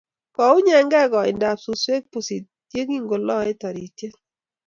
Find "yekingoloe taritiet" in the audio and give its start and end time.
2.75-4.15